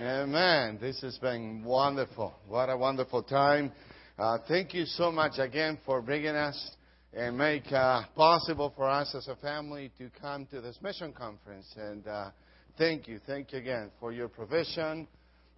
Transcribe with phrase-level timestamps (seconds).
[0.00, 0.78] Amen.
[0.80, 2.32] This has been wonderful.
[2.48, 3.70] What a wonderful time.
[4.18, 6.70] Uh, thank you so much again for bringing us
[7.12, 11.66] and make uh, possible for us as a family to come to this mission conference.
[11.76, 12.30] And uh,
[12.78, 15.06] thank you, thank you again for your provision.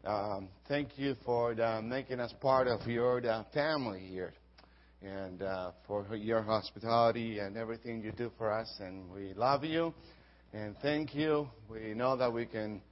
[0.04, 4.32] Um, thank you for uh, making us part of your uh, family here,
[5.02, 8.68] and uh, for your hospitality and everything you do for us.
[8.80, 9.94] And we love you,
[10.52, 11.48] and thank you.
[11.70, 12.82] We know that we can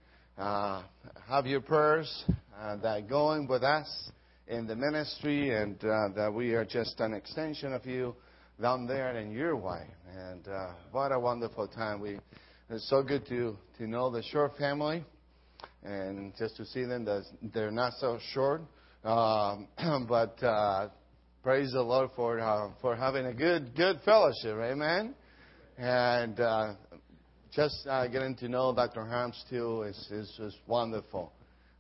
[0.41, 0.83] uh,
[1.29, 2.25] have your prayers
[2.59, 4.11] uh, that going with us
[4.48, 8.15] in the ministry, and uh, that we are just an extension of you
[8.61, 9.87] down there in your way.
[10.17, 12.01] And uh, what a wonderful time.
[12.01, 12.19] We
[12.71, 15.05] it's so good to to know the Short family,
[15.83, 18.62] and just to see them that they're not so short.
[19.05, 19.69] Um,
[20.09, 20.89] but uh,
[21.43, 24.57] praise the Lord for uh, for having a good good fellowship.
[24.57, 25.15] Amen.
[25.77, 26.75] And uh,
[27.53, 29.05] just uh, getting to know Dr.
[29.05, 31.33] Harms too is is just wonderful.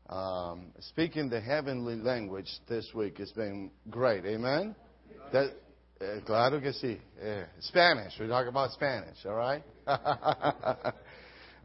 [0.08, 4.24] Um, speaking the heavenly language this week has been great.
[4.24, 4.74] Amen.
[5.32, 5.52] That,
[6.02, 6.98] Eh, claro que sí.
[7.20, 8.18] Eh, Spanish.
[8.18, 9.62] We talk about Spanish, all right?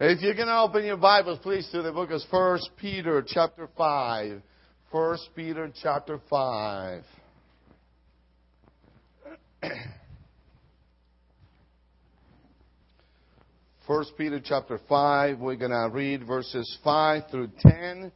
[0.01, 4.41] if you can open your Bibles, please, to the book of First Peter, chapter five.
[4.91, 7.05] First Peter, chapter five.
[13.87, 18.11] First Peter chapter 5, we're going to read verses 5 through 10.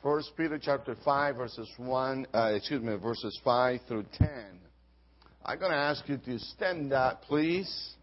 [0.00, 4.28] First Peter chapter 5, verses 1, uh, excuse me, verses 5 through 10.
[5.44, 7.94] I'm going to ask you to stand up, please.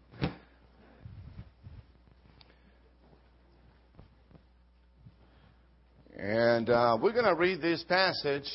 [6.18, 8.50] And uh, we're going to read this passage.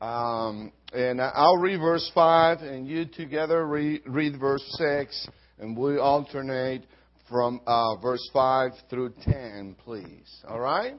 [0.00, 5.28] Um, and I'll read verse 5, and you together read, read verse 6,
[5.60, 6.86] and we alternate
[7.30, 10.28] from uh, verse 5 through 10, please.
[10.46, 10.94] All right?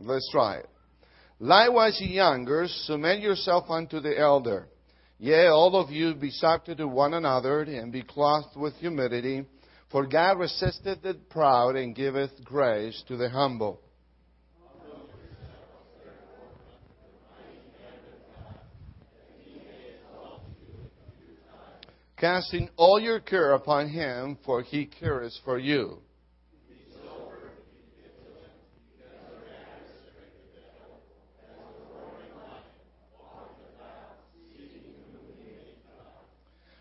[0.00, 0.68] Let's try it.
[1.38, 4.68] Likewise, ye younger, submit yourself unto the elder.
[5.18, 9.44] Yea, all of you be subject to one another, and be clothed with humility.
[9.90, 13.80] For God resisteth the proud, and giveth grace to the humble.
[22.16, 25.98] Casting all your care upon him, for he cares for you.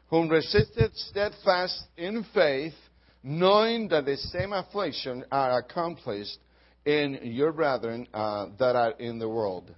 [0.07, 2.73] whom resisteth steadfast in faith,
[3.23, 6.37] knowing that the same affliction are accomplished
[6.85, 9.73] in your brethren uh, that are in the world.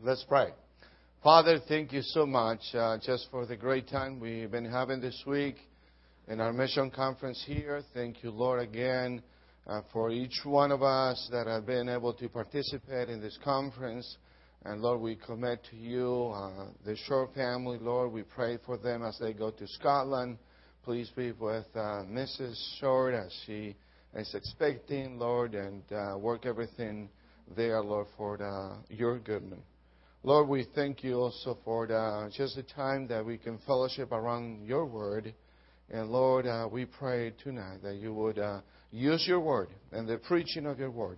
[0.00, 0.50] Let's pray.
[1.24, 5.24] Father, thank you so much uh, just for the great time we've been having this
[5.26, 5.56] week
[6.28, 7.82] in our mission conference here.
[7.94, 9.20] Thank you, Lord, again
[9.66, 14.18] uh, for each one of us that have been able to participate in this conference.
[14.64, 17.78] And Lord, we commit to you uh, the Short family.
[17.80, 20.38] Lord, we pray for them as they go to Scotland.
[20.84, 22.56] Please be with uh, Mrs.
[22.78, 23.74] Short as she
[24.14, 27.08] is expecting, Lord, and uh, work everything
[27.56, 29.58] there, Lord, for the, your goodness.
[30.28, 34.62] Lord, we thank you also for the, just the time that we can fellowship around
[34.62, 35.32] your word.
[35.88, 40.18] And Lord, uh, we pray tonight that you would uh, use your word and the
[40.18, 41.16] preaching of your word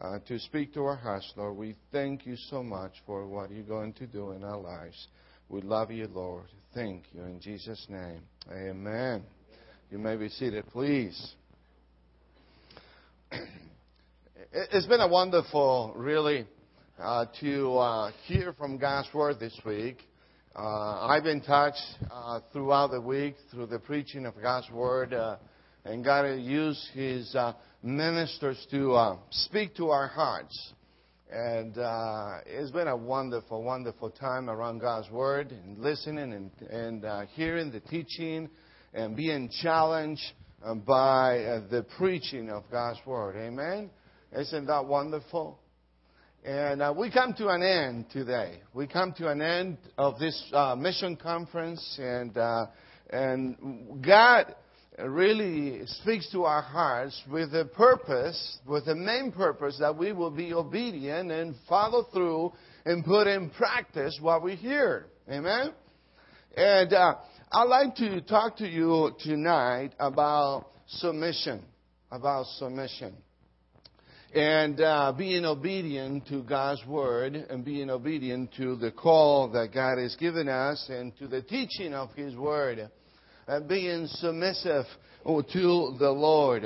[0.00, 1.58] uh, to speak to our hearts, Lord.
[1.58, 5.06] We thank you so much for what you're going to do in our lives.
[5.48, 6.46] We love you, Lord.
[6.74, 7.22] Thank you.
[7.22, 9.22] In Jesus' name, amen.
[9.92, 11.34] You may be seated, please.
[14.52, 16.44] It's been a wonderful, really
[17.00, 19.98] uh, to uh, hear from God's Word this week.
[20.54, 25.36] Uh, I've been touched uh, throughout the week through the preaching of God's Word, uh,
[25.84, 30.72] and God used His uh, ministers to speak to our hearts.
[31.32, 31.74] And
[32.44, 37.80] it's been a wonderful, wonderful time around God's Word and listening and, and hearing the
[37.80, 38.50] teaching
[38.92, 40.32] and being challenged
[40.84, 43.36] by the preaching of God's Word.
[43.36, 43.90] Amen?
[44.36, 45.59] Isn't that wonderful?
[46.44, 48.60] And uh, we come to an end today.
[48.72, 52.66] We come to an end of this uh, mission conference, and uh,
[53.10, 54.54] and God
[54.98, 60.30] really speaks to our hearts with a purpose, with the main purpose that we will
[60.30, 62.52] be obedient and follow through
[62.86, 65.06] and put in practice what we hear.
[65.30, 65.74] Amen.
[66.56, 67.16] And uh,
[67.52, 71.64] I'd like to talk to you tonight about submission.
[72.10, 73.14] About submission.
[74.34, 79.98] And uh, being obedient to God's word and being obedient to the call that God
[79.98, 82.88] has given us and to the teaching of His word,
[83.48, 84.84] and being submissive
[85.24, 86.64] to the Lord.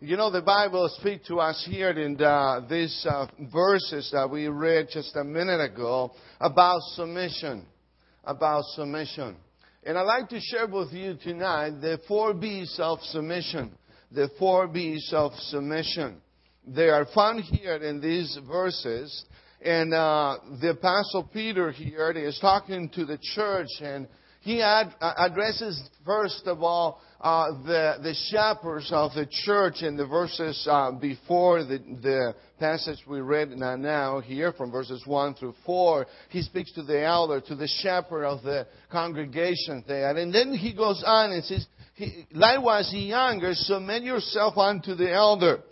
[0.00, 4.46] You know, the Bible speaks to us here in uh, these uh, verses that we
[4.46, 7.66] read just a minute ago about submission.
[8.24, 9.36] About submission.
[9.84, 13.72] And I'd like to share with you tonight the four B's of submission.
[14.12, 16.20] The four B's of submission.
[16.74, 19.24] They are found here in these verses.
[19.60, 24.06] And uh, the Apostle Peter here is talking to the church, and
[24.40, 29.96] he ad- uh, addresses, first of all, uh, the, the shepherds of the church in
[29.96, 35.54] the verses uh, before the, the passage we read now here from verses 1 through
[35.66, 36.06] 4.
[36.28, 40.16] He speaks to the elder, to the shepherd of the congregation there.
[40.16, 41.66] And then he goes on and says,
[42.30, 45.62] Likewise, ye younger, submit yourself unto the elder.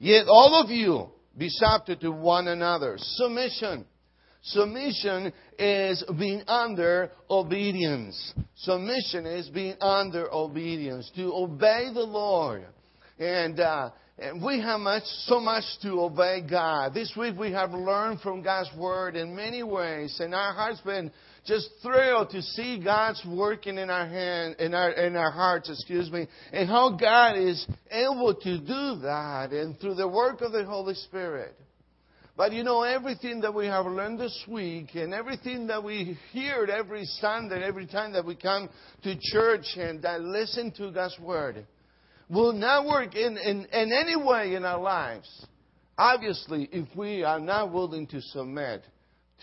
[0.00, 2.96] Yet all of you be subject to one another.
[2.96, 3.84] Submission.
[4.42, 8.32] Submission is being under obedience.
[8.56, 12.64] Submission is being under obedience, to obey the Lord.
[13.18, 16.94] And, uh, and we have much, so much to obey God.
[16.94, 21.12] This week we have learned from God's Word in many ways, and our hearts been
[21.44, 26.10] just thrilled to see God's working in our hand, in our, in our hearts, excuse
[26.10, 30.64] me, and how God is able to do that, and through the work of the
[30.64, 31.54] Holy Spirit.
[32.36, 36.64] But you know, everything that we have learned this week and everything that we hear
[36.64, 38.70] every Sunday, every time that we come
[39.02, 41.66] to church and that listen to God's Word,
[42.30, 45.28] will not work in, in, in any way in our lives.
[45.98, 48.84] Obviously, if we are not willing to submit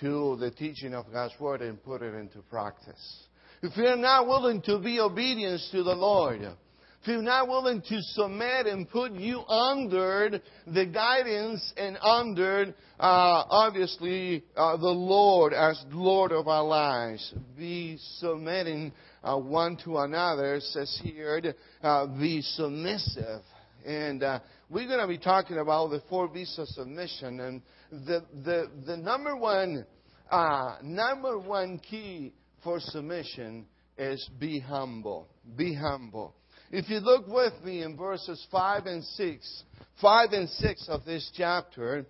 [0.02, 3.24] to the teaching of God's Word and put it into practice.
[3.62, 8.02] If are not willing to be obedient to the Lord, if you're not willing to
[8.02, 15.84] submit and put you under the guidance and under, uh, obviously, uh, the Lord as
[15.92, 18.92] Lord of our lives, be submitting
[19.24, 23.42] uh, one to another, says here, uh, be submissive.
[23.86, 27.40] And uh, we're going to be talking about the four B's of submission.
[27.40, 27.62] And
[27.92, 29.86] the, the, the number one,
[30.30, 32.34] uh, number one key
[32.64, 33.66] for submission
[33.98, 35.28] is be humble.
[35.56, 36.36] Be humble.
[36.70, 39.64] If you look with me in verses 5 and 6,
[40.02, 42.06] 5 and 6 of this chapter,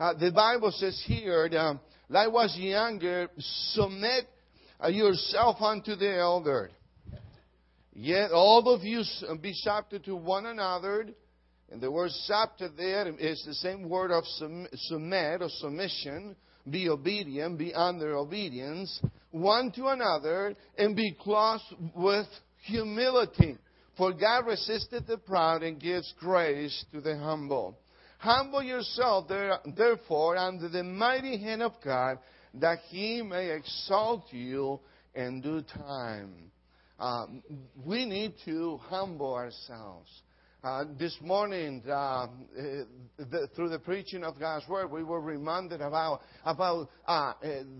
[0.00, 1.78] uh, the Bible says here, um,
[2.08, 4.24] likewise younger, submit
[4.82, 6.70] uh, yourself unto the elder.
[7.92, 9.02] Yet all of you
[9.42, 11.08] be subject to one another.
[11.70, 16.34] And the word subject there is the same word of submit or submission.
[16.68, 19.00] Be obedient, be under obedience,
[19.30, 21.62] one to another, and be clothed
[21.94, 22.26] with
[22.64, 23.56] humility.
[23.96, 27.78] For God resisted the proud and gives grace to the humble.
[28.18, 29.28] Humble yourself,
[29.76, 32.18] therefore, under the mighty hand of God,
[32.54, 34.80] that he may exalt you
[35.14, 36.50] in due time.
[36.98, 37.42] Um,
[37.84, 40.10] we need to humble ourselves.
[40.68, 42.26] Uh, this morning, uh,
[43.16, 47.32] the, through the preaching of God's word, we were reminded about about uh,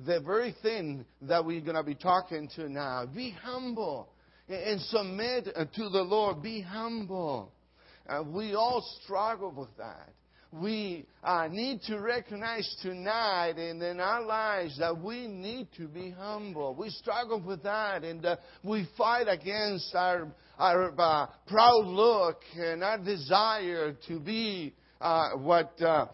[0.07, 3.05] the very thing that we're going to be talking to now.
[3.05, 4.09] Be humble
[4.49, 6.43] and submit to the Lord.
[6.43, 7.53] Be humble.
[8.09, 10.09] Uh, we all struggle with that.
[10.51, 16.09] We uh, need to recognize tonight and in our lives that we need to be
[16.11, 16.75] humble.
[16.75, 20.29] We struggle with that and uh, we fight against our,
[20.59, 26.07] our uh, proud look and our desire to be uh, what uh,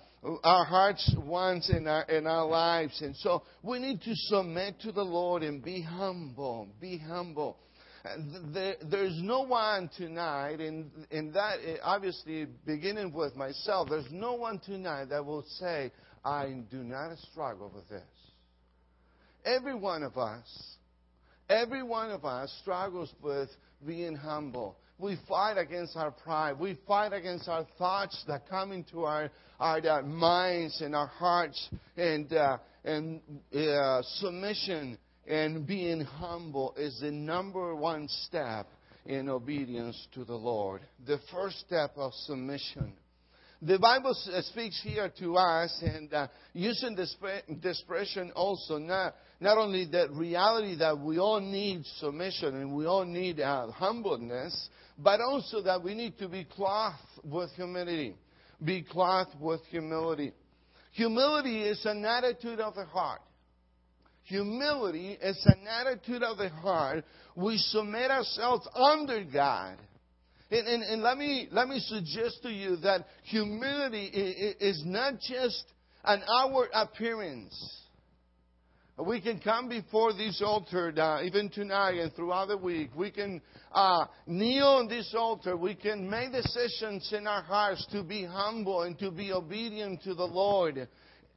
[0.42, 3.00] our hearts want in our, in our lives.
[3.02, 6.68] And so we need to submit to the Lord and be humble.
[6.80, 7.58] Be humble
[8.90, 15.06] there's no one tonight, and, and that obviously beginning with myself, there's no one tonight
[15.08, 15.90] that will say,
[16.24, 18.02] I do not struggle with this.
[19.44, 20.76] Every one of us,
[21.48, 23.48] every one of us struggles with
[23.86, 24.76] being humble.
[24.98, 26.58] We fight against our pride.
[26.58, 32.32] We fight against our thoughts that come into our, our, minds and our hearts and,
[32.32, 33.20] uh, and
[33.54, 38.68] uh, submission and being humble is the number one step
[39.06, 40.82] in obedience to the Lord.
[41.06, 42.92] The first step of submission.
[43.62, 47.16] The Bible uh, speaks here to us, and uh, using this,
[47.62, 53.04] expression also, not, not only the reality that we all need submission and we all
[53.04, 54.68] need uh, humbleness,
[54.98, 58.14] but also that we need to be clothed with humility.
[58.62, 60.32] Be clothed with humility.
[60.92, 63.20] Humility is an attitude of the heart.
[64.24, 67.04] Humility is an attitude of the heart.
[67.36, 69.76] We submit ourselves under God.
[70.54, 74.04] And, and, and let, me, let me suggest to you that humility
[74.60, 75.64] is not just
[76.04, 77.80] an outward appearance.
[78.96, 82.90] We can come before this altar uh, even tonight and throughout the week.
[82.94, 83.42] We can
[83.72, 85.56] uh, kneel on this altar.
[85.56, 90.14] We can make decisions in our hearts to be humble and to be obedient to
[90.14, 90.86] the Lord.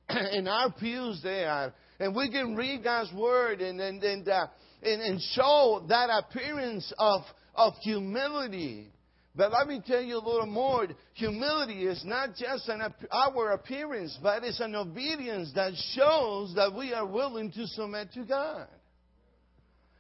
[0.32, 1.74] in our pews there.
[2.00, 4.46] And we can read God's Word and, and, and, uh,
[4.84, 7.22] and, and show that appearance of,
[7.56, 8.92] of humility.
[9.38, 10.88] But let me tell you a little more.
[11.14, 16.92] Humility is not just an, our appearance, but it's an obedience that shows that we
[16.92, 18.68] are willing to submit to God.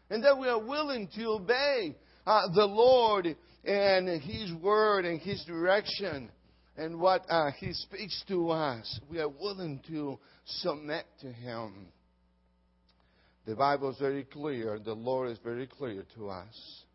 [0.10, 5.46] And that we are willing to obey uh, the Lord and His Word and His
[5.46, 6.32] direction
[6.75, 9.00] and what uh, He speaks to us.
[9.08, 11.89] We are willing to submit to Him.
[13.46, 14.79] The Bible is very clear.
[14.79, 16.86] The Lord is very clear to us.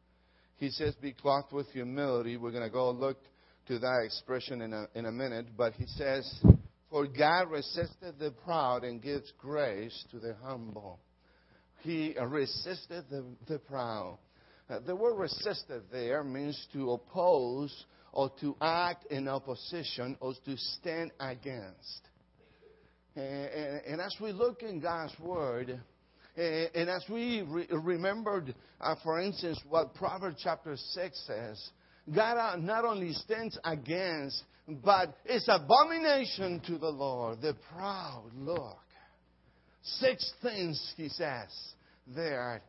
[0.62, 2.36] He says, Be clothed with humility.
[2.36, 3.18] We're going to go look
[3.66, 5.46] to that expression in a, in a minute.
[5.56, 6.40] But he says,
[6.88, 11.00] For God resisted the proud and gives grace to the humble.
[11.80, 14.18] He resisted the, the proud.
[14.70, 20.56] Uh, the word resisted there means to oppose or to act in opposition or to
[20.56, 22.08] stand against.
[23.16, 25.80] And, and, and as we look in God's Word,
[26.36, 31.70] and as we re- remembered, uh, for instance, what Proverbs chapter 6 says,
[32.14, 38.78] God uh, not only stands against, but it's abomination to the Lord, the proud look.
[39.82, 41.48] Six things, he says,
[42.06, 42.62] there.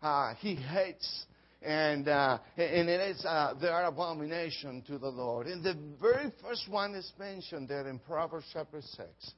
[0.00, 1.26] Uh, he hates
[1.62, 5.46] and uh, and it is uh, they are abomination to the Lord.
[5.48, 9.32] And the very first one is mentioned there in Proverbs chapter six.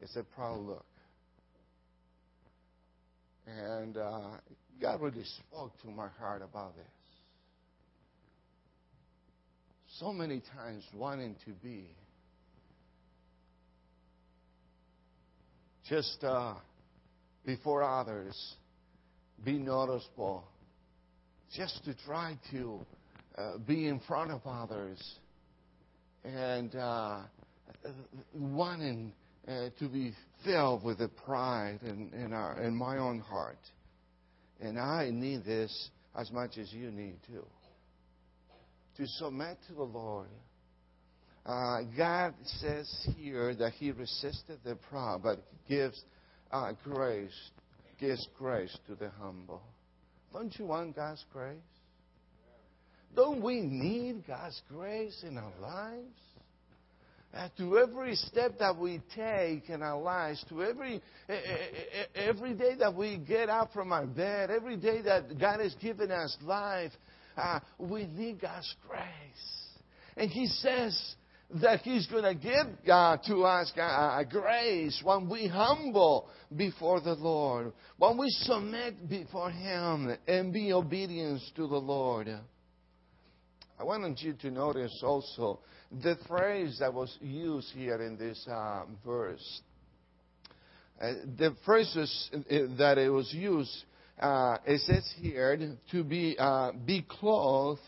[0.00, 0.84] It's a proud look.
[3.58, 4.20] And uh,
[4.80, 6.84] God really spoke to my heart about this.
[9.98, 11.88] So many times wanting to be
[15.88, 16.54] just uh,
[17.44, 18.54] before others,
[19.44, 20.44] be noticeable,
[21.56, 22.78] just to try to
[23.36, 25.02] uh, be in front of others,
[26.24, 27.22] and uh,
[28.32, 29.12] wanting
[29.48, 30.12] uh, to be
[30.44, 33.58] filled with the pride in, in, our, in my own heart.
[34.60, 37.44] And I need this as much as you need to.
[39.02, 40.28] To submit to the Lord.
[41.46, 46.02] Uh, God says here that He resisted the proud, but gives
[46.52, 47.50] uh, grace,
[47.98, 49.62] gives grace to the humble.
[50.32, 51.56] Don't you want God's grace?
[53.16, 56.20] Don't we need God's grace in our lives?
[57.32, 61.00] Uh, to every step that we take in our lives, to every
[62.16, 66.10] every day that we get up from our bed, every day that God has given
[66.10, 66.90] us life,
[67.36, 69.78] uh, we need God's grace.
[70.16, 71.14] And He says
[71.62, 77.14] that He's going to give uh, to us uh, grace when we humble before the
[77.14, 82.28] Lord, when we submit before Him and be obedient to the Lord.
[83.78, 85.60] I wanted you to notice also
[85.90, 89.60] the phrase that was used here in this uh, verse.
[91.00, 92.38] Uh, the phrases uh,
[92.78, 93.84] that it was used,
[94.20, 97.80] uh, it says here to be uh, be clothed,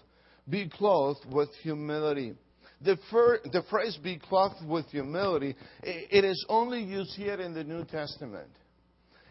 [0.48, 2.34] be clothed with humility.
[2.80, 5.54] The, fir- the phrase "be clothed with humility"
[5.84, 8.50] it is only used here in the New Testament,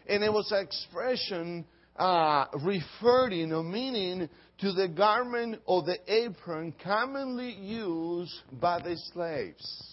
[0.06, 6.72] and it was an expression uh, referring or meaning to the garment or the apron
[6.82, 9.92] commonly used by the slaves.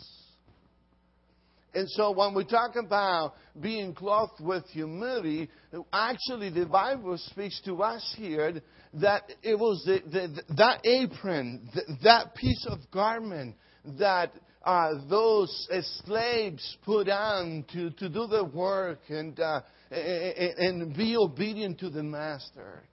[1.73, 5.49] And so when we talk about being clothed with humility,
[5.93, 8.61] actually the Bible speaks to us here
[8.95, 11.69] that it was the, the, that apron,
[12.03, 13.55] that piece of garment
[13.99, 14.31] that
[14.63, 19.61] uh, those uh, slaves put on to, to do the work and, uh,
[19.91, 22.83] and be obedient to the master.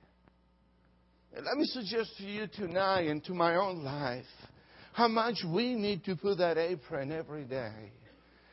[1.35, 4.25] Let me suggest to you tonight and to my own life
[4.93, 7.91] how much we need to put that apron every day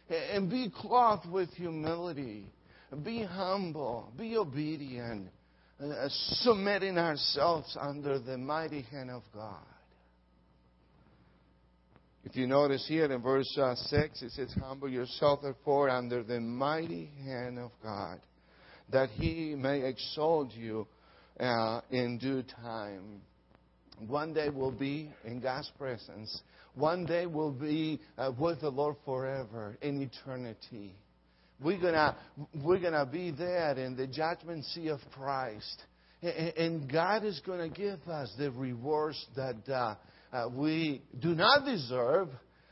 [0.09, 2.45] and be clothed with humility,
[3.03, 5.29] be humble, be obedient,
[5.81, 9.63] uh, submitting ourselves under the mighty hand of God.
[12.25, 16.39] If you notice here in verse uh, 6, it says, Humble yourself, therefore, under the
[16.39, 18.19] mighty hand of God,
[18.91, 20.87] that he may exalt you
[21.37, 23.21] uh, in due time.
[24.07, 26.41] One day we'll be in God's presence.
[26.75, 30.95] One day we'll be uh, with the Lord forever in eternity.
[31.61, 32.17] We're gonna
[32.63, 35.83] we're gonna be there in the judgment seat of Christ,
[36.21, 39.95] and God is gonna give us the rewards that uh,
[40.33, 42.27] uh, we do not deserve,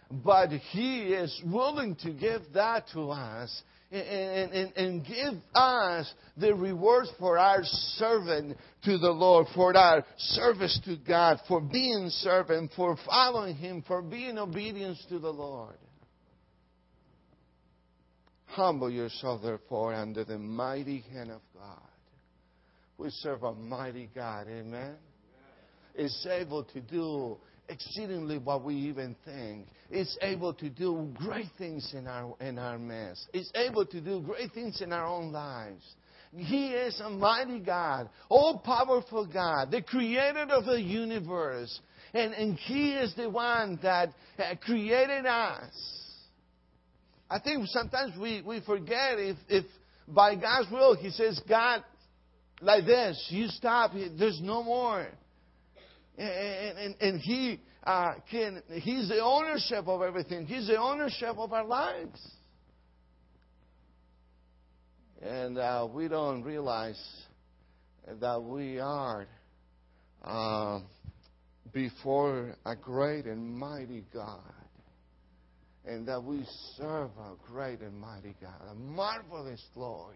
[0.09, 6.55] but He is willing to give that to us and, and, and, give us the
[6.55, 7.59] rewards for our
[7.97, 13.83] servant to the Lord, for our service to God, for being servant, for following Him,
[13.85, 15.75] for being obedience to the Lord.
[18.45, 21.81] Humble yourself, therefore, under the mighty hand of God.
[22.97, 24.95] We serve a mighty God, amen?
[25.95, 27.37] Is able to do
[27.71, 29.67] exceedingly what we even think.
[29.89, 33.27] Is able to do great things in our in our midst.
[33.33, 35.83] Is able to do great things in our own lives.
[36.33, 41.77] He is a mighty God, all powerful God, the creator of the universe.
[42.13, 44.09] And, and He is the one that
[44.39, 45.73] uh, created us.
[47.29, 49.65] I think sometimes we, we forget if, if
[50.07, 51.83] by God's will, He says, God,
[52.61, 55.07] like this, you stop, there's no more.
[56.21, 61.51] And, and, and He uh, can, He's the ownership of everything, He's the ownership of
[61.51, 62.19] our lives.
[65.21, 66.99] And uh, we don't realize
[68.19, 69.27] that we are
[70.23, 70.79] uh,
[71.71, 74.41] before a great and mighty God
[75.85, 76.45] and that we
[76.77, 80.15] serve a great and mighty God, a marvelous Lord.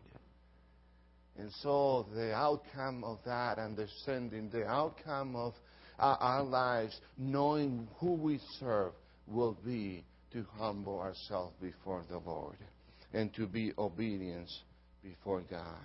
[1.38, 5.54] And so the outcome of that understanding, the outcome of
[6.00, 8.94] our, lives, knowing who we serve,
[9.28, 12.58] will be to humble ourselves before the Lord
[13.14, 14.62] and to be obedience
[15.02, 15.78] before God.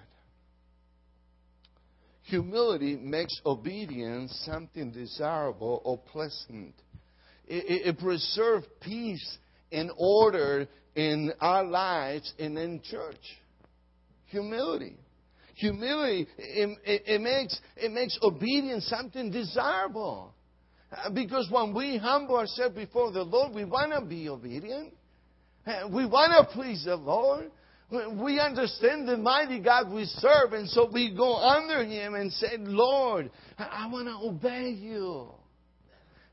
[2.25, 6.75] Humility makes obedience something desirable or pleasant.
[7.47, 9.39] It, it, it preserves peace
[9.73, 13.39] and order in our lives and in church.
[14.27, 14.97] Humility.
[15.61, 20.33] Humility, it, it, it, makes, it makes obedience something desirable.
[20.91, 24.95] Uh, because when we humble ourselves before the Lord, we want to be obedient.
[25.67, 27.51] Uh, we want to please the Lord.
[27.91, 32.57] We understand the mighty God we serve, and so we go under Him and say,
[32.59, 35.29] Lord, I want to obey you.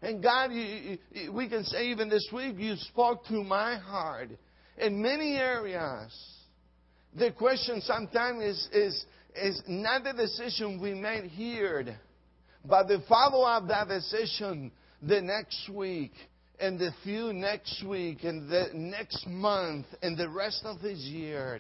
[0.02, 4.30] And God, you, you, we can say even this week, you spoke to my heart
[4.78, 6.16] in many areas.
[7.16, 9.06] The question sometimes is, is,
[9.42, 11.98] is not the decision we made here,
[12.66, 14.72] but the follow up that decision
[15.02, 16.12] the next week,
[16.60, 21.60] and the few next week, and the next month, and the rest of this year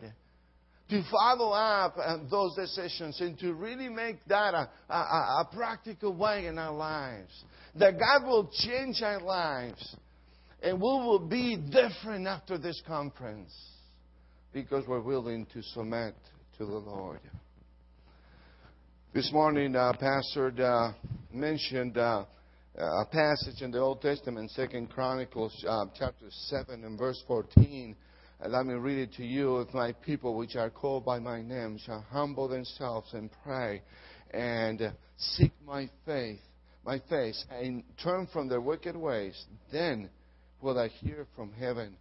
[0.89, 6.15] to follow up uh, those decisions and to really make that a, a, a, practical
[6.15, 7.43] way in our lives.
[7.75, 9.95] That God will change our lives
[10.61, 13.53] and we will be different after this conference
[14.53, 16.15] because we're willing to submit
[16.57, 17.19] to the Lord.
[19.17, 20.93] This morning, uh, Pastor uh,
[21.33, 22.23] mentioned uh,
[22.77, 27.95] a passage in the Old Testament, Second Chronicles uh, chapter 7 and verse 14
[28.47, 29.57] let me read it to you.
[29.61, 33.81] If my people, which are called by my name, shall humble themselves and pray
[34.29, 36.41] and seek my faith,
[36.85, 40.11] my face, and turn from their wicked ways, then
[40.61, 41.97] will I hear from heaven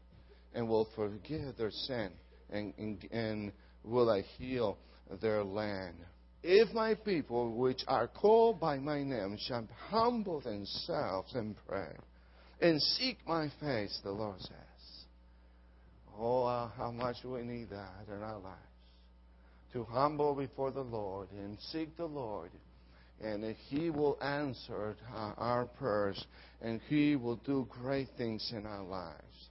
[0.55, 2.11] and will forgive their sin
[2.51, 3.53] and, and, and
[3.85, 4.77] will I heal
[5.23, 5.97] their land.
[6.49, 11.91] If my people, which are called by my name, shall humble themselves and pray
[12.61, 15.07] and seek my face, the Lord says,
[16.17, 18.61] Oh, uh, how much we need that in our lives.
[19.73, 22.53] To humble before the Lord and seek the Lord.
[23.21, 26.25] And He will answer our prayers
[26.63, 29.49] and He will do great things in our lives.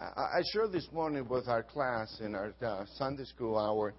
[0.00, 3.94] I shared this morning with our class in our uh, Sunday school hour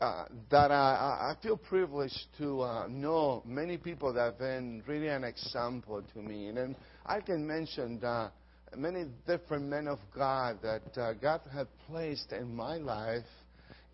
[0.00, 5.08] uh, that I, I, feel privileged to uh, know many people that have been really
[5.08, 6.48] an example to me.
[6.48, 8.28] And I can mention uh,
[8.76, 13.24] many different men of God that uh, God had placed in my life,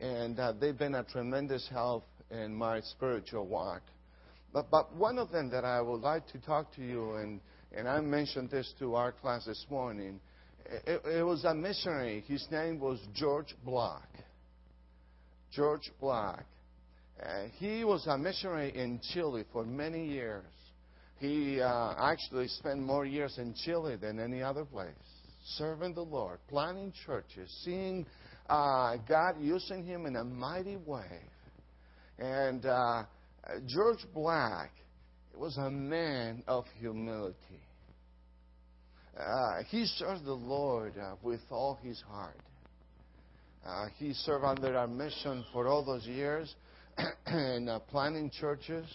[0.00, 3.82] and uh, they've been a tremendous help in my spiritual walk.
[4.52, 7.40] But, but one of them that I would like to talk to you, and,
[7.74, 10.18] and I mentioned this to our class this morning,
[10.66, 12.24] it, it was a missionary.
[12.26, 14.08] His name was George Block.
[15.52, 16.44] George Black.
[17.22, 20.44] Uh, he was a missionary in Chile for many years.
[21.18, 24.90] He uh, actually spent more years in Chile than any other place,
[25.56, 28.06] serving the Lord, planting churches, seeing
[28.48, 31.20] uh, God using him in a mighty way.
[32.18, 33.04] And uh,
[33.66, 34.72] George Black
[35.36, 37.36] was a man of humility.
[39.18, 42.40] Uh, he served the Lord uh, with all his heart.
[43.66, 46.54] Uh, he served under our mission for all those years
[47.26, 48.86] and planting churches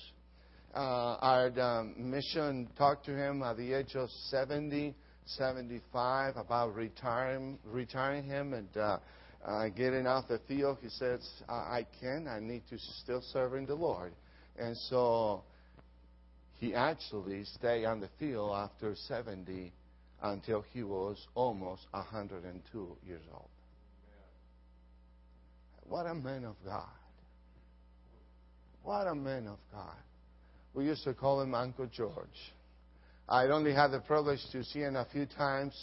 [0.77, 4.93] uh, our um, mission talked to him at the age of 70,
[5.25, 8.99] 75 about retiring, retiring him and uh,
[9.43, 10.77] uh, getting off the field.
[10.81, 12.27] He says, I can.
[12.27, 14.13] I need to still serving the Lord.
[14.59, 15.41] And so
[16.59, 19.71] he actually stayed on the field after 70
[20.21, 23.49] until he was almost 102 years old.
[25.87, 26.89] What a man of God.
[28.83, 29.95] What a man of God.
[30.73, 32.53] We used to call him Uncle George.
[33.29, 35.73] I only had the privilege to see him a few times.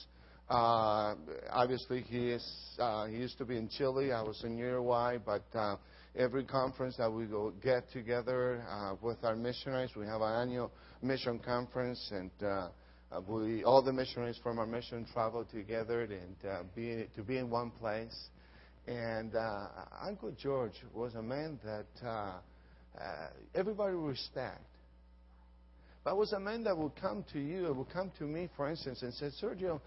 [0.49, 1.15] Uh,
[1.51, 2.77] obviously, he is.
[2.79, 4.13] Uh, he used to be in Chile.
[4.13, 5.77] I was in Uruguay, but uh,
[6.17, 10.71] every conference that we go get together uh, with our missionaries, we have an annual
[11.01, 12.69] mission conference, and uh,
[13.27, 17.49] we all the missionaries from our mission travel together and uh, be to be in
[17.49, 18.29] one place.
[18.87, 19.67] And uh,
[20.03, 24.61] Uncle George was a man that uh, uh, everybody respect.
[26.05, 29.01] But was a man that would come to you, would come to me, for instance,
[29.03, 29.81] and say, Sergio,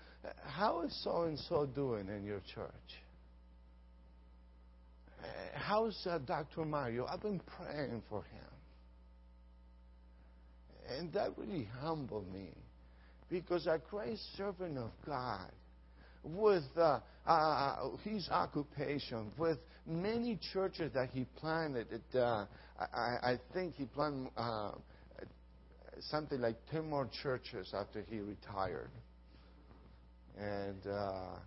[0.43, 2.71] how is so and so doing in your church?
[5.53, 6.65] How's uh, Dr.
[6.65, 7.05] Mario?
[7.05, 8.47] I've been praying for him.
[10.97, 12.49] And that really humbled me
[13.29, 15.51] because a great servant of God
[16.23, 21.87] with uh, uh, his occupation, with many churches that he planted.
[21.91, 22.45] It, uh,
[22.79, 24.71] I, I, think he planted uh,
[26.09, 28.91] something like 10 more churches after he retired.
[30.37, 31.37] And uh, uh,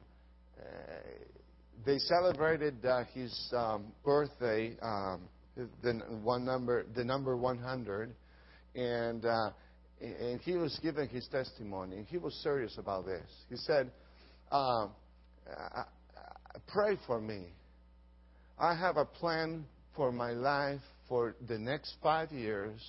[1.86, 5.20] they celebrated his um, birthday, um,
[5.56, 8.14] the, one number, the number 100.
[8.74, 9.24] And
[10.00, 12.06] and he was giving his testimony.
[12.08, 13.28] He was serious about this.
[13.48, 13.90] He said,
[14.50, 14.90] um,
[16.72, 17.46] Pray for me.
[18.58, 19.64] I have a plan
[19.96, 22.80] for my life for the next five years,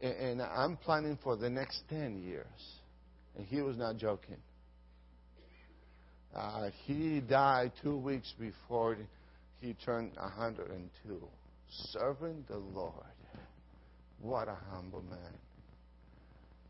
[0.00, 2.46] and I'm planning for the next 10 years.
[3.36, 4.36] And he was not joking.
[6.34, 8.96] Uh, he died two weeks before
[9.60, 11.28] he turned 102,
[11.92, 12.92] serving the Lord.
[14.20, 15.18] What a humble man.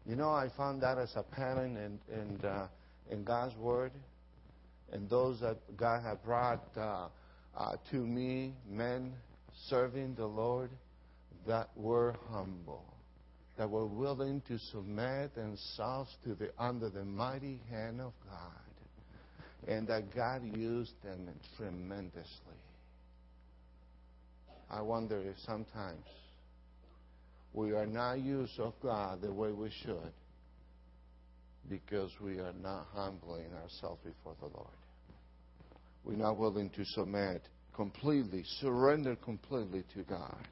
[0.07, 2.69] You know, I found that as a pattern in, in, uh,
[3.11, 3.93] in God's Word.
[4.93, 7.09] And those that God had brought uh,
[7.57, 9.15] uh, to me, men
[9.69, 10.71] serving the Lord,
[11.47, 12.85] that were humble,
[13.57, 19.87] that were willing to submit themselves to the, under the mighty hand of God, and
[19.89, 22.27] that God used them tremendously.
[24.71, 26.05] I wonder if sometimes
[27.53, 30.13] we are not used of God the way we should
[31.69, 34.69] because we are not humbling ourselves before the Lord.
[36.05, 37.43] We're not willing to submit
[37.75, 40.47] completely, surrender completely to God.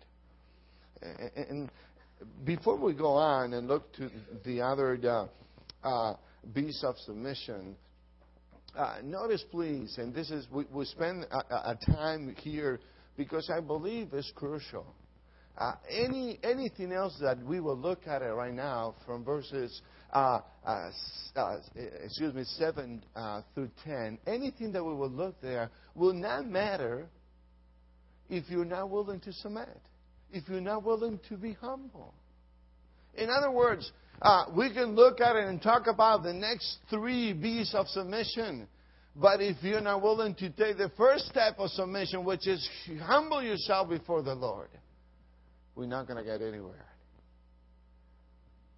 [1.00, 1.70] And
[2.44, 4.10] before we go on and look to
[4.44, 4.98] the other
[5.84, 6.16] uh, uh,
[6.52, 7.76] beasts of submission,
[8.76, 12.80] uh, notice please, and this is we, we spend a, a time here
[13.16, 14.86] because I believe it's crucial.
[15.56, 20.40] Uh, any anything else that we will look at it right now from verses uh,
[20.66, 20.90] uh,
[21.36, 21.58] uh
[22.02, 27.06] excuse me seven uh, through ten, anything that we will look there will not matter
[28.28, 29.80] if you're not willing to submit,
[30.32, 32.14] if you're not willing to be humble.
[33.16, 37.32] In other words, uh, we can look at it and talk about the next three
[37.32, 38.66] B's of submission.
[39.16, 42.68] But if you're not willing to take the first step of submission, which is
[43.02, 44.68] humble yourself before the Lord,
[45.74, 46.86] we're not going to get anywhere.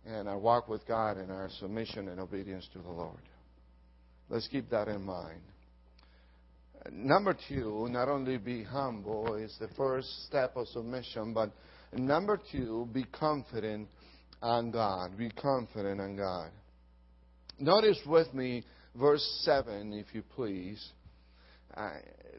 [0.04, 3.18] And our walk with God and our submission and obedience to the Lord.
[4.28, 5.40] Let's keep that in mind.
[6.92, 11.50] Number two, not only be humble is the first step of submission, but
[11.92, 13.88] number two, be confident
[14.40, 15.16] on God.
[15.18, 16.50] Be confident on God.
[17.58, 20.84] Notice with me verse 7, if you please.
[21.76, 21.90] Uh,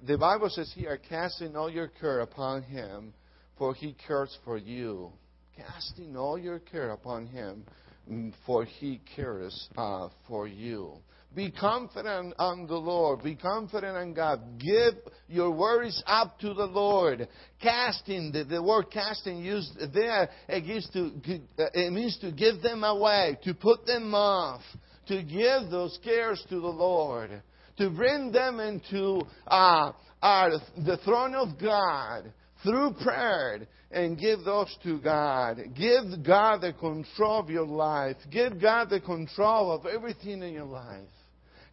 [0.05, 3.13] the Bible says here, casting all your care upon Him
[3.57, 5.11] for he cares for you.
[5.55, 7.63] Casting all your care upon him,
[8.09, 10.93] mm, for he cares uh, for you.
[11.35, 13.23] Be confident on the Lord.
[13.23, 14.39] Be confident on God.
[14.59, 14.93] Give
[15.27, 17.27] your worries up to the Lord.
[17.61, 21.11] Casting, the, the word casting used there, it, gives to,
[21.59, 24.61] uh, it means to give them away, to put them off,
[25.07, 27.41] to give those cares to the Lord,
[27.77, 29.91] to bring them into uh,
[30.21, 32.31] our, the throne of God
[32.67, 35.57] through prayer and give those to God.
[35.75, 38.17] Give God the control of your life.
[38.29, 41.07] Give God the control of everything in your life.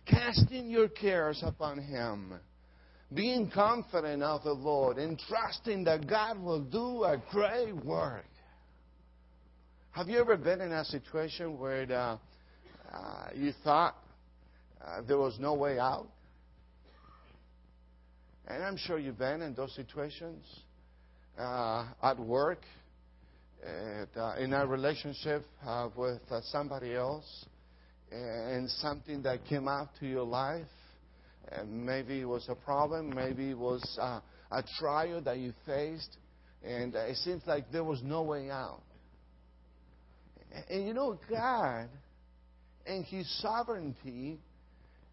[0.07, 2.35] Casting your cares upon Him.
[3.13, 8.27] Being confident of the Lord and trusting that God will do a great work.
[9.91, 12.19] Have you ever been in a situation where uh,
[12.93, 13.97] uh, you thought
[14.85, 16.09] uh, there was no way out?
[18.47, 20.45] And I'm sure you've been in those situations
[21.39, 22.63] uh, at work,
[23.67, 27.47] uh, in a relationship uh, with uh, somebody else,
[28.11, 30.67] and something that came out to your life.
[31.51, 34.21] And maybe it was a problem, maybe it was uh,
[34.51, 36.17] a trial that you faced,
[36.63, 38.83] and it seems like there was no way out.
[40.71, 41.89] And you know, God,
[42.87, 44.39] in His sovereignty,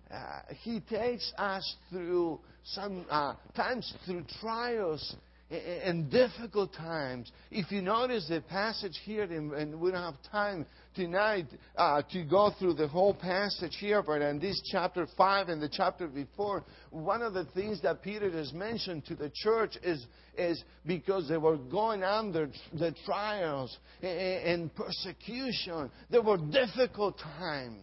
[0.09, 5.15] uh, He takes us through some uh, times through trials
[5.51, 7.31] and difficult times.
[7.49, 12.51] If you notice the passage here, and we don't have time tonight uh, to go
[12.57, 17.21] through the whole passage here, but in this chapter 5 and the chapter before, one
[17.21, 20.05] of the things that Peter has mentioned to the church is,
[20.37, 25.91] is because they were going under the trials and persecution.
[26.09, 27.81] There were difficult times.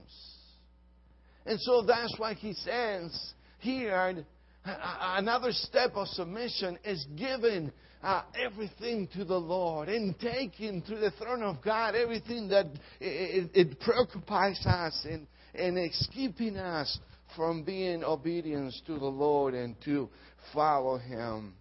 [1.45, 4.25] And so that's why he says here,
[4.65, 11.11] another step of submission is giving uh, everything to the Lord and taking to the
[11.13, 12.67] throne of God everything that
[13.01, 16.99] it, it preoccupies us and, and it's keeping us
[17.37, 20.09] from being obedience to the Lord and to
[20.53, 21.55] follow Him.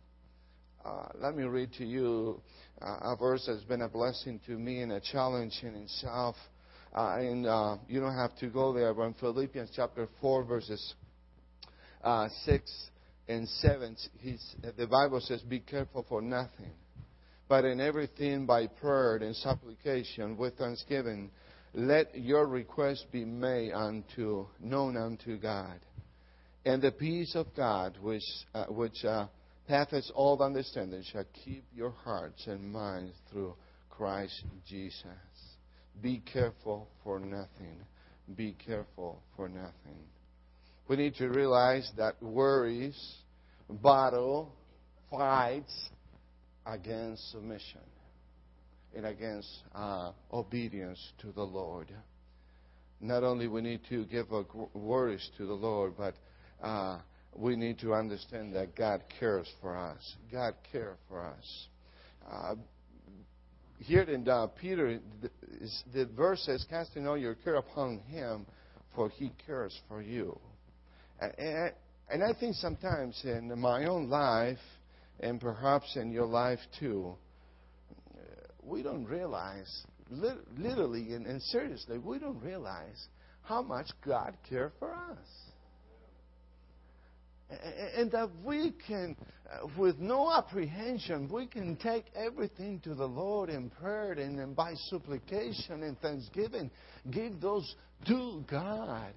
[0.85, 2.41] Uh, let me read to you
[2.81, 6.35] uh, a verse that's been a blessing to me and a challenge in itself.
[6.95, 10.93] Uh, and uh, you don't have to go there, but in Philippians chapter 4, verses
[12.03, 12.89] uh, 6
[13.27, 13.97] and 7,
[14.77, 16.73] the Bible says, Be careful for nothing,
[17.47, 21.31] but in everything by prayer and supplication with thanksgiving,
[21.73, 25.79] let your requests be made unto, known unto God.
[26.65, 29.27] And the peace of God, which, uh, which uh,
[30.15, 33.55] all understanding, shall keep your hearts and minds through
[33.89, 35.03] Christ Jesus.
[36.01, 37.79] Be careful for nothing.
[38.35, 40.03] Be careful for nothing.
[40.87, 42.97] We need to realize that worries,
[43.69, 44.53] battle,
[45.11, 45.89] fights
[46.65, 47.81] against submission
[48.95, 51.91] and against uh, obedience to the Lord.
[53.01, 56.15] Not only we need to give our worries to the Lord, but
[56.63, 56.99] uh,
[57.35, 60.15] we need to understand that God cares for us.
[60.31, 61.67] God cares for us.
[62.29, 62.55] Uh,
[63.79, 65.29] here in uh, Peter, the,
[65.93, 68.45] the verse says, casting all your care upon him,
[68.95, 70.39] for he cares for you.
[71.19, 74.57] And, I think sometimes in my own life,
[75.19, 77.15] and perhaps in your life too,
[78.63, 83.07] we don't realize, literally and, seriously, we don't realize
[83.43, 85.47] how much God cares for us
[87.95, 89.15] and that we can,
[89.49, 94.73] uh, with no apprehension, we can take everything to the Lord in prayer and by
[94.89, 96.69] supplication and thanksgiving,
[97.09, 97.75] give those
[98.07, 99.13] to God.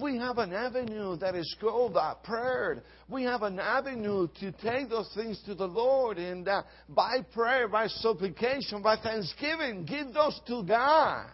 [0.00, 2.82] We have an avenue that is called uh, prayer.
[3.08, 7.68] We have an avenue to take those things to the Lord, and uh, by prayer,
[7.68, 11.26] by supplication, by thanksgiving, give those to God.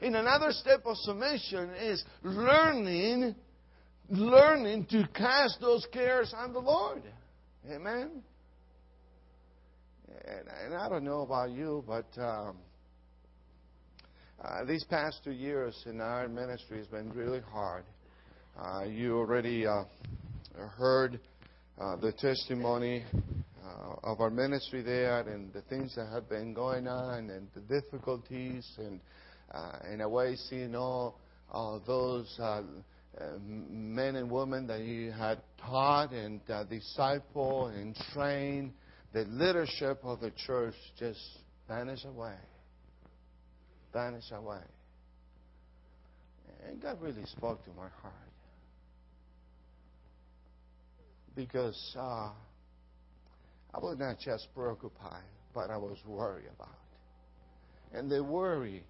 [0.00, 3.34] In another step of submission is learning
[4.10, 7.02] learning to cast those cares on the Lord.
[7.70, 8.22] Amen.
[10.24, 12.56] And, and I don't know about you, but um,
[14.44, 17.84] uh, these past two years in our ministry has been really hard.
[18.56, 19.82] Uh, you already uh,
[20.76, 21.18] heard
[21.80, 26.86] uh, the testimony uh, of our ministry there and the things that have been going
[26.86, 29.00] on and the difficulties and
[29.52, 31.16] uh, in a way seeing all
[31.86, 32.38] those
[33.40, 38.72] men and women that you had taught and uh, discipled and trained,
[39.12, 41.20] the leadership of the church just
[41.66, 42.34] vanished away.
[43.98, 44.62] Vanished away.
[46.68, 48.14] And God really spoke to my heart.
[51.34, 52.30] Because uh,
[53.74, 56.78] I was not just preoccupied, but I was worried about.
[57.92, 58.84] And the worry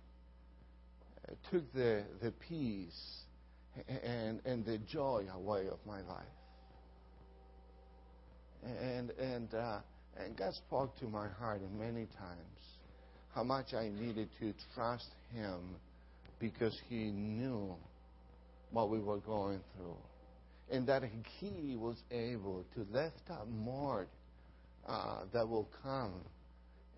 [1.26, 3.22] uh, took the, the peace
[4.04, 6.26] and, and the joy away of my life.
[8.62, 9.78] And, and, uh,
[10.18, 12.77] and God spoke to my heart many times
[13.34, 15.76] how much I needed to trust Him
[16.38, 17.74] because He knew
[18.70, 19.96] what we were going through.
[20.70, 21.02] And that
[21.40, 24.06] He was able to lift up more
[24.86, 26.14] uh, that will come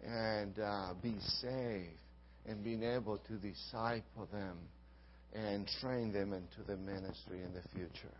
[0.04, 1.88] and uh, be saved
[2.46, 4.56] and being able to disciple them
[5.32, 8.16] and train them into the ministry in the future.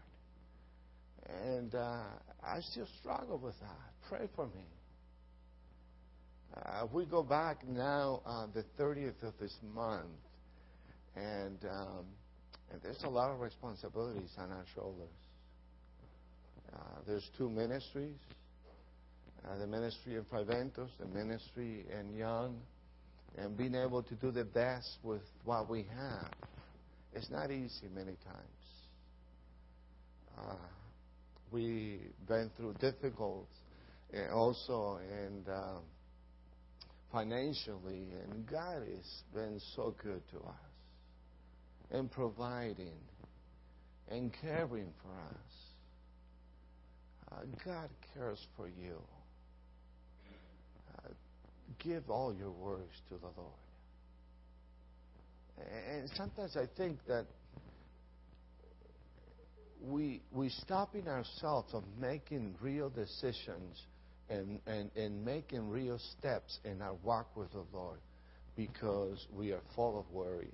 [1.44, 2.03] And uh,
[2.44, 4.09] I still struggle with that.
[4.09, 4.64] Pray for me.
[6.56, 10.06] Uh, we go back now on the 30th of this month,
[11.16, 12.04] and, um,
[12.72, 15.08] and there's a lot of responsibilities on our shoulders.
[16.72, 18.16] Uh, there's two ministries
[19.48, 22.58] uh, the ministry of Fray Bentos, the ministry in Young,
[23.38, 26.30] and being able to do the best with what we have.
[27.14, 28.46] It's not easy many times.
[30.38, 30.54] Uh,
[31.50, 33.48] we've been through difficult,
[34.14, 35.82] uh, also and um,
[37.12, 42.99] financially, and God has been so good to us in providing
[44.09, 45.55] and caring for us.
[47.33, 49.01] Uh, God cares for you
[51.83, 53.53] give all your worries to the Lord.
[55.90, 57.27] And sometimes I think that
[59.83, 63.83] we we stopping ourselves of making real decisions
[64.30, 67.98] and, and, and making real steps in our walk with the Lord
[68.56, 70.48] because we are full of worries.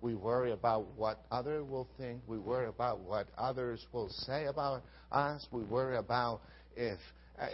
[0.00, 2.20] We worry about what others will think.
[2.26, 5.46] We worry about what others will say about us.
[5.50, 6.42] We worry about
[6.76, 6.98] if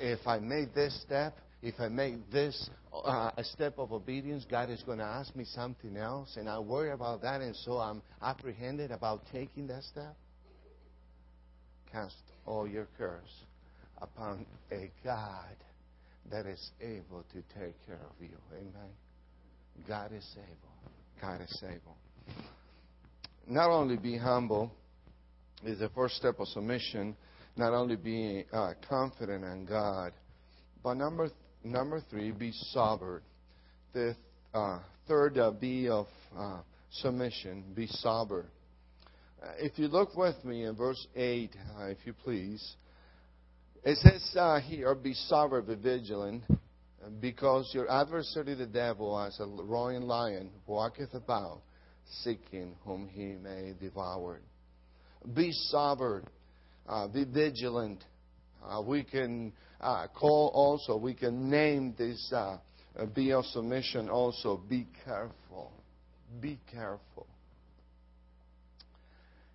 [0.01, 4.69] if I make this step, if I make this uh, a step of obedience, God
[4.69, 8.03] is going to ask me something else, and I worry about that, and so I'm
[8.21, 10.17] apprehended about taking that step.
[11.93, 12.17] Cast
[12.47, 13.29] all your cares
[14.01, 15.57] upon a God
[16.31, 18.37] that is able to take care of you.
[18.53, 18.91] Amen.
[19.89, 20.93] God is able.
[21.21, 21.97] God is able.
[23.47, 24.73] Not only be humble
[25.65, 27.17] is the first step of submission,
[27.57, 30.13] not only be uh, confident in God,
[30.83, 31.31] but number
[31.63, 33.23] Number three, be sober.
[33.93, 34.17] The
[34.55, 36.61] uh, third uh, B of uh,
[36.91, 38.47] submission, be sober.
[39.43, 42.77] Uh, if you look with me in verse 8, uh, if you please,
[43.85, 46.43] it says uh, here, be sober, be vigilant,
[47.21, 51.63] because your adversary the devil, as a roaring lion, walketh about,
[52.23, 54.41] seeking whom he may devour.
[55.35, 56.25] Be sober,
[57.13, 58.05] be vigilant.
[58.87, 62.59] we can uh, call also, we can name this uh,
[63.15, 64.61] be of submission also.
[64.69, 65.73] Be careful.
[66.41, 67.27] Be careful.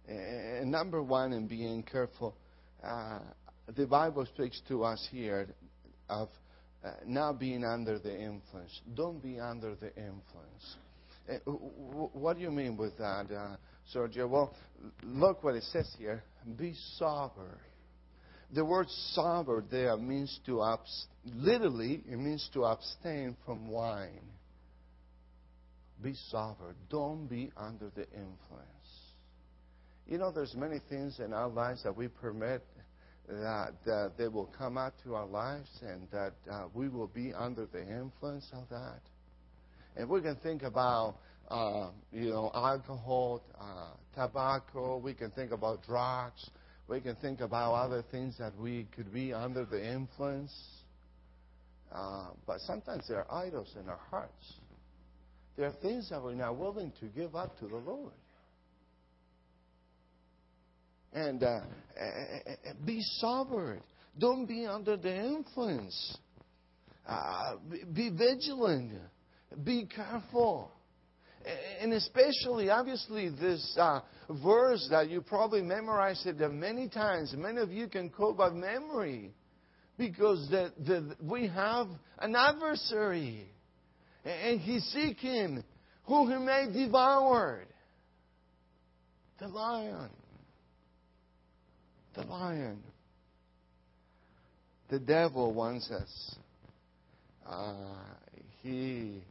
[0.07, 2.35] And number one, in being careful,
[2.83, 3.19] uh,
[3.75, 5.47] the Bible speaks to us here
[6.09, 6.29] of
[6.83, 8.81] uh, not being under the influence.
[8.93, 10.77] Don't be under the influence.
[11.27, 11.51] Uh,
[12.13, 13.55] what do you mean with that, uh,
[13.93, 14.29] Sergio?
[14.29, 14.55] Well,
[15.03, 16.23] look what it says here.
[16.57, 17.59] Be sober
[18.53, 24.29] the word sober there means to abs- literally it means to abstain from wine.
[26.01, 26.75] Be sober.
[26.89, 28.69] Don't be under the influence.
[30.07, 32.63] You know, there's many things in our lives that we permit
[33.27, 37.33] that, that they will come out to our lives and that uh, we will be
[37.33, 39.01] under the influence of that.
[39.95, 41.17] And we can think about,
[41.49, 44.97] uh, you know, alcohol, uh, tobacco.
[44.97, 46.49] We can think about drugs.
[46.87, 50.53] We can think about other things that we could be under the influence.
[51.91, 54.53] Uh, but sometimes there are idols in our hearts.
[55.57, 58.11] There are things that we're not willing to give up to the Lord.
[61.15, 61.61] And uh,
[62.85, 63.79] be sober.
[64.19, 66.17] Don't be under the influence.
[67.07, 67.55] Uh,
[67.93, 68.91] be vigilant.
[69.63, 70.71] Be careful
[71.81, 74.01] and especially, obviously, this uh,
[74.43, 77.33] verse that you probably memorized it many times.
[77.37, 79.31] Many of you can quote by memory
[79.97, 81.87] because the, the, we have
[82.19, 83.45] an adversary,
[84.23, 85.63] and he's seeking
[86.05, 87.65] who he may devour.
[89.39, 90.09] The lion.
[92.15, 92.81] The lion.
[94.89, 96.35] The devil wants us.
[97.45, 97.73] Uh,
[98.61, 99.21] he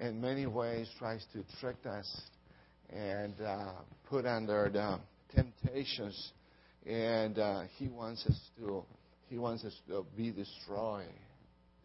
[0.00, 2.22] in many ways tries to trick us
[2.90, 3.70] and uh,
[4.08, 4.98] put under the
[5.34, 6.32] temptations,
[6.86, 8.84] and uh, he wants us to
[9.28, 11.06] he wants us to be destroyed.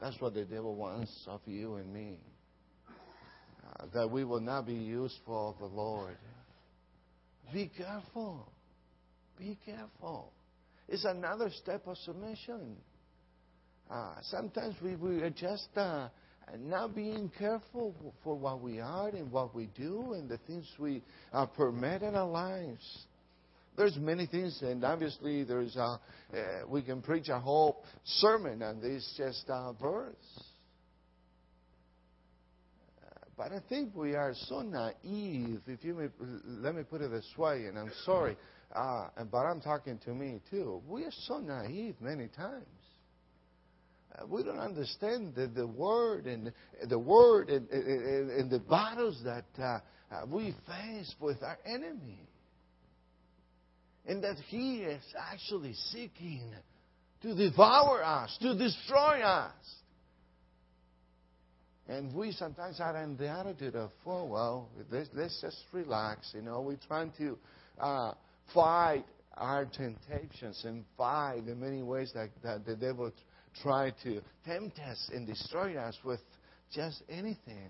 [0.01, 2.17] That's what the devil wants of you and me.
[2.87, 6.17] Uh, that we will not be useful of the Lord.
[7.53, 8.47] Be careful.
[9.37, 10.31] Be careful.
[10.87, 12.75] It's another step of submission.
[13.89, 16.07] Uh, sometimes we, we are just uh,
[16.59, 21.01] not being careful for what we are and what we do and the things we
[21.33, 23.05] uh, permit in our lives.
[23.75, 25.97] There's many things, and obviously there's uh,
[26.67, 30.13] we can preach a whole sermon on this just uh, verse.
[33.35, 36.07] But I think we are so naive, if you may,
[36.45, 38.37] let me put it this way, and I'm sorry,
[38.75, 40.81] uh, but I'm talking to me too.
[40.87, 42.65] We are so naive many times
[44.13, 46.51] uh, we don't understand the, the word and
[46.87, 49.79] the word and, and, and the battles that uh,
[50.13, 52.27] uh, we face with our enemy.
[54.05, 56.51] And that he is actually seeking
[57.21, 59.53] to devour us, to destroy us.
[61.87, 66.31] And we sometimes are in the attitude of, oh, well, let's, let's just relax.
[66.35, 67.37] You know, we're trying to
[67.79, 68.13] uh,
[68.53, 73.11] fight our temptations and fight the many ways that, that the devil
[73.61, 76.19] try to tempt us and destroy us with
[76.73, 77.69] just anything.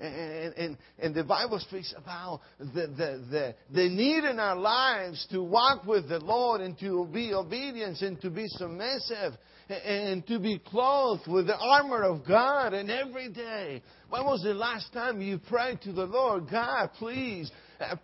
[0.00, 5.26] And, and, and, the Bible speaks about the, the, the, the need in our lives
[5.32, 9.32] to walk with the Lord and to be obedient and to be submissive
[9.68, 12.74] and to be clothed with the armor of God.
[12.74, 17.50] And every day, when was the last time you prayed to the Lord, God, please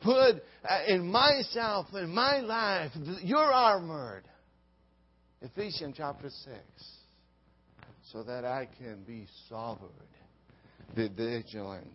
[0.03, 4.25] put uh, in myself, in my life, your armored.
[5.43, 6.57] Ephesians chapter 6.
[8.13, 9.91] So that I can be sovereign,
[10.95, 11.89] vigilant,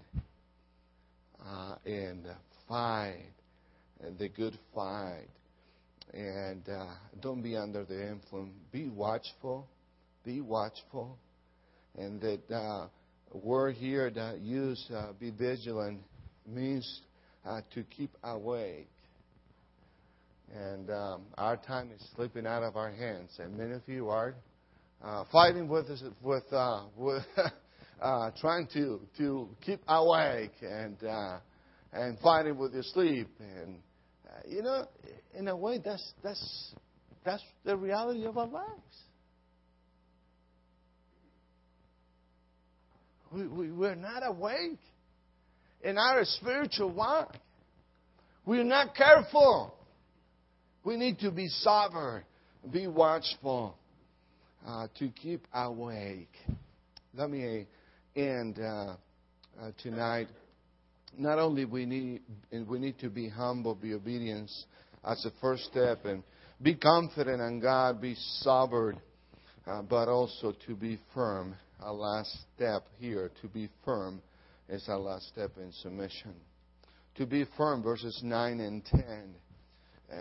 [1.46, 2.28] uh, and
[2.68, 3.32] fight
[4.18, 5.28] the good fight.
[6.14, 6.88] And uh,
[7.22, 8.54] don't be under the influence.
[8.72, 9.68] Be watchful.
[10.26, 11.18] Be watchful.
[11.98, 12.88] And that uh,
[13.34, 16.02] word here that use uh, be vigilant
[16.48, 17.02] means
[17.46, 18.90] uh, to keep awake.
[20.54, 24.34] And um, our time is slipping out of our hands, and many of you are
[25.04, 27.24] uh, fighting with us, with uh, with
[28.02, 31.38] uh, trying to to keep awake and uh,
[31.94, 33.78] and fighting with your sleep, and
[34.28, 34.86] uh, you know,
[35.38, 36.74] in a way, that's that's
[37.24, 39.04] that's the reality of our lives.
[43.32, 44.80] We, we, we're not awake
[45.84, 47.36] in our spiritual walk.
[48.46, 49.74] We're not careful.
[50.84, 52.24] We need to be sober,
[52.72, 53.76] be watchful,
[54.66, 56.32] uh, to keep awake.
[57.14, 57.68] Let me
[58.16, 58.96] end uh,
[59.62, 60.28] uh, tonight.
[61.18, 62.22] Not only we need
[62.68, 64.50] we need to be humble, be obedient
[65.04, 66.24] as a first step, and
[66.62, 68.98] be confident in God, be sobered,
[69.68, 71.56] uh, but also to be firm.
[71.82, 74.22] A last step here, to be firm
[74.70, 76.34] is our last step in submission.
[77.16, 79.36] To be firm, verses 9 and 10.
[80.12, 80.16] Uh,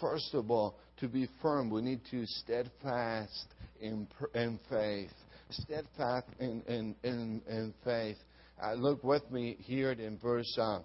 [0.00, 3.46] first of all, to be firm, we need to steadfast
[3.80, 5.10] in, in faith.
[5.50, 8.16] Steadfast in, in, in, in faith.
[8.62, 10.80] Uh, look with me here in verse uh,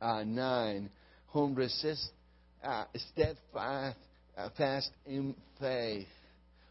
[0.00, 0.90] uh 9.
[1.28, 2.10] Whom resist
[2.64, 3.98] uh, steadfast
[4.36, 6.06] uh, fast in faith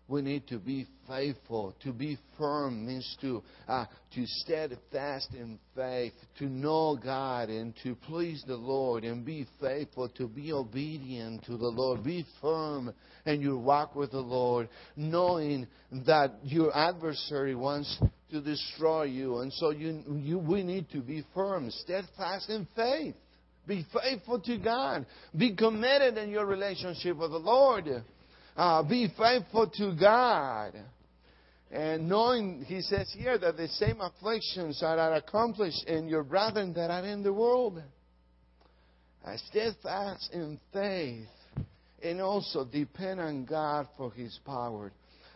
[0.08, 1.76] we need to be faithful.
[1.84, 7.96] To be firm means to uh, to steadfast in faith, to know God and to
[7.96, 12.04] please the Lord, and be faithful, to be obedient to the Lord.
[12.04, 12.94] Be firm
[13.26, 15.68] and you walk with the Lord, knowing
[16.06, 18.00] that your adversary wants
[18.32, 23.16] to destroy you, and so you, you we need to be firm, steadfast in faith.
[23.68, 25.08] Be faithful to God.
[25.36, 28.04] Be committed in your relationship with the Lord.
[28.56, 30.74] Uh, be faithful to God.
[31.72, 36.90] And knowing, he says here, that the same afflictions are accomplished in your brethren that
[36.90, 37.82] are in the world.
[39.26, 41.28] Uh, steadfast in faith
[42.02, 44.92] and also depend on God for his power.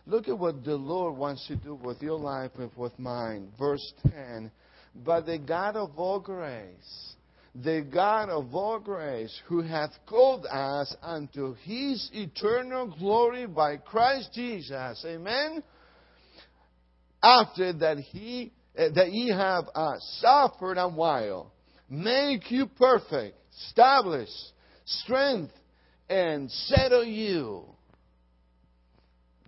[0.06, 3.52] Look at what the Lord wants to do with your life and with mine.
[3.58, 4.50] Verse 10
[5.04, 7.14] But the God of all grace,
[7.54, 14.30] the God of all grace, who hath called us unto his eternal glory by Christ
[14.34, 15.04] Jesus.
[15.06, 15.62] Amen.
[17.22, 21.52] After that he uh, that ye have uh, suffered a while,
[21.88, 23.36] make you perfect,
[23.66, 24.28] establish
[24.84, 25.52] strength,
[26.08, 27.64] and settle you.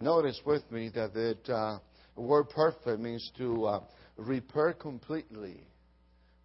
[0.00, 1.78] Notice with me that the uh,
[2.16, 3.80] word perfect means to uh,
[4.16, 5.68] repair completely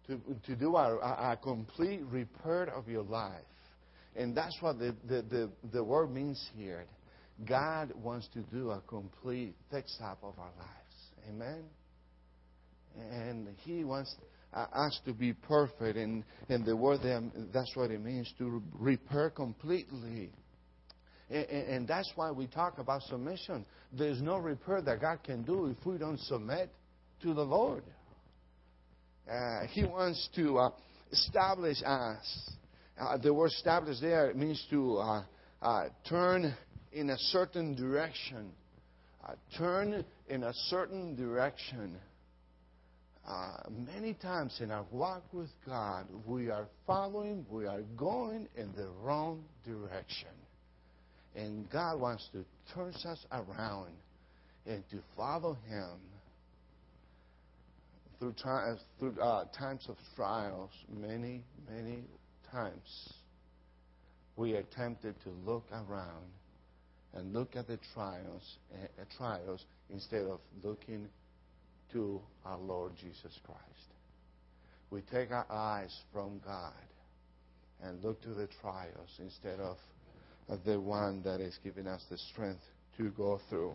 [0.08, 3.44] to, to do a, a, complete repair of your life.
[4.16, 6.86] And that's what the, the, the, the word means here.
[7.46, 11.28] God wants to do a complete fix up of our lives.
[11.28, 11.62] Amen?
[13.12, 14.14] And He wants
[14.52, 15.96] uh, us to be perfect.
[15.96, 17.00] And, and the word,
[17.52, 20.30] that's what it means to repair completely.
[21.30, 23.66] And, and that's why we talk about submission.
[23.92, 26.70] There's no repair that God can do if we don't submit
[27.22, 27.84] to the Lord.
[29.30, 30.70] Uh, he wants to uh,
[31.12, 32.50] establish us.
[32.98, 35.22] Uh, the word establish there means to uh,
[35.60, 36.54] uh, turn
[36.92, 38.50] in a certain direction.
[39.26, 41.96] Uh, turn in a certain direction.
[43.94, 48.88] many times in our walk with God, we are following, we are going in the
[49.02, 50.28] wrong direction.
[51.36, 53.92] And God wants to turn us around
[54.66, 55.98] and to follow Him
[58.18, 62.04] through, time, through uh, times of trials, many, many
[62.50, 63.12] times,
[64.36, 66.26] we are tempted to look around
[67.14, 71.08] and look at the trials, uh, trials instead of looking
[71.92, 73.62] to our Lord Jesus Christ.
[74.90, 76.72] We take our eyes from God
[77.82, 79.76] and look to the trials instead of,
[80.48, 82.62] of the one that is giving us the strength
[82.96, 83.74] to go through.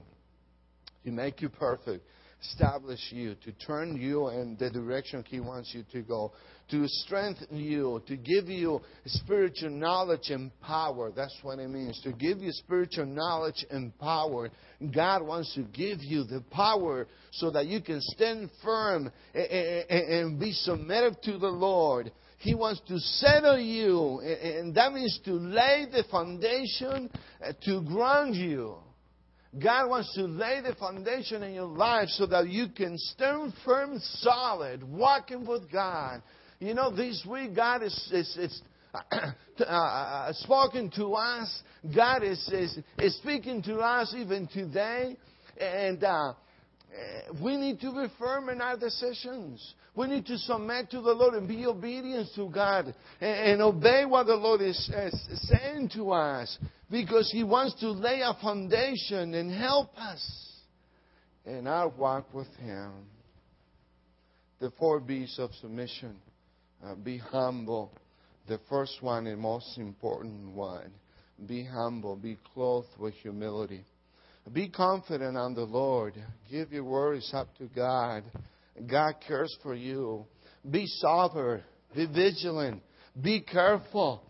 [1.03, 2.05] He make you perfect,
[2.43, 6.31] establish you, to turn you in the direction He wants you to go,
[6.71, 11.11] to strengthen you, to give you spiritual knowledge and power.
[11.15, 11.99] That's what it means.
[12.03, 14.49] To give you spiritual knowledge and power.
[14.93, 20.51] God wants to give you the power so that you can stand firm and be
[20.51, 22.11] submitted to the Lord.
[22.39, 27.09] He wants to settle you, and that means to lay the foundation
[27.41, 28.82] uh, to ground you.
[29.61, 33.99] God wants to lay the foundation in your life so that you can stand firm,
[33.99, 36.23] solid, walking with God.
[36.59, 38.61] You know, this week God is, is, is
[39.11, 41.61] uh, uh, spoken to us.
[41.95, 45.17] God is, is, is speaking to us even today.
[45.59, 46.33] And uh,
[47.41, 49.73] we need to be firm in our decisions.
[49.95, 54.05] We need to submit to the Lord and be obedient to God and, and obey
[54.05, 56.57] what the Lord is, is saying to us
[56.93, 60.23] because He wants to lay a foundation and help us
[61.43, 62.91] in our walk with Him.
[64.59, 66.15] The four B's of submission
[66.85, 67.91] uh, be humble.
[68.47, 70.91] The first one and most important one
[71.47, 73.83] be humble, be clothed with humility.
[74.53, 76.13] Be confident on the Lord.
[76.51, 78.23] Give your worries up to God.
[78.85, 80.25] God cares for you.
[80.69, 81.63] Be sober.
[81.95, 82.83] Be vigilant.
[83.19, 84.21] Be careful.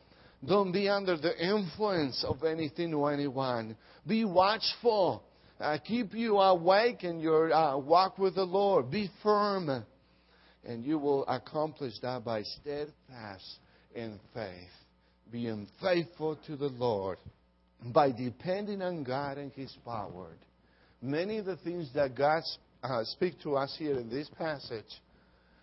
[0.46, 3.78] Don't be under the influence of anything or anyone.
[4.06, 5.24] Be watchful.
[5.60, 8.92] Uh, keep you awake in your uh, walk with the Lord.
[8.92, 9.86] Be firm.
[10.66, 13.60] And you will accomplish that by steadfast
[13.96, 14.70] in faith,
[15.32, 17.18] being faithful to the Lord
[17.92, 20.28] by depending on God and His power.
[21.02, 22.44] Many of the things that God
[22.82, 24.86] uh, speaks to us here in this passage,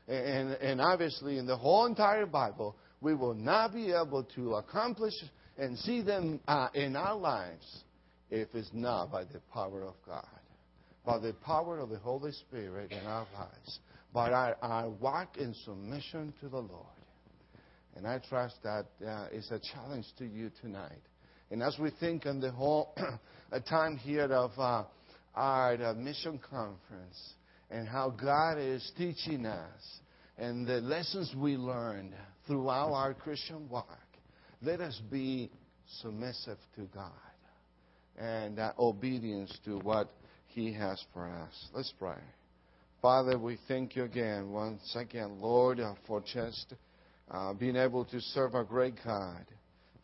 [0.07, 5.15] and, and obviously in the whole entire Bible, we will not be able to accomplish
[5.59, 7.85] and see them uh, in our lives
[8.31, 10.27] if it's not by the power of God,
[11.05, 13.79] by the power of the Holy Spirit in our lives,
[14.13, 16.87] by our, our walk in submission to the Lord.
[17.97, 21.03] And I trust that uh, is a challenge to you tonight.
[21.51, 22.95] And as we think on the whole
[23.53, 24.85] a time here of uh,
[25.35, 27.35] our mission conference
[27.71, 30.01] and how God is teaching us
[30.39, 32.15] and the lessons we learned
[32.47, 33.99] throughout our Christian walk,
[34.63, 35.51] let us be
[36.01, 37.11] submissive to God
[38.19, 40.11] and uh, obedience to what
[40.47, 41.69] He has for us.
[41.75, 42.19] Let's pray.
[43.01, 46.75] Father, we thank you again, once again, Lord, uh, for just
[47.31, 49.47] uh, being able to serve our great God.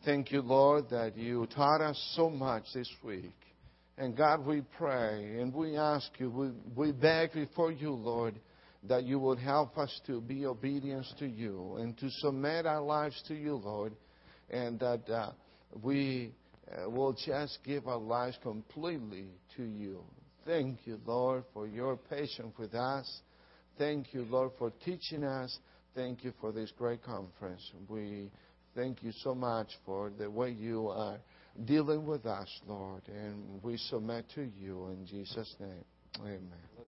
[0.03, 3.33] Thank you, Lord, that you taught us so much this week.
[3.97, 8.35] And God, we pray and we ask you, we, we beg before you, Lord,
[8.83, 13.21] that you would help us to be obedient to you and to submit our lives
[13.27, 13.93] to you, Lord,
[14.49, 15.31] and that uh,
[15.81, 16.33] we
[16.71, 20.03] uh, will just give our lives completely to you.
[20.45, 23.21] Thank you, Lord, for your patience with us.
[23.77, 25.57] Thank you, Lord, for teaching us.
[25.93, 27.71] Thank you for this great conference.
[27.89, 28.29] We
[28.77, 31.17] Thank you so much for the way you are
[31.65, 33.01] dealing with us, Lord.
[33.07, 35.83] And we submit to you in Jesus' name.
[36.21, 36.76] Amen.